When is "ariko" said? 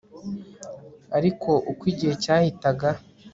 1.17-1.49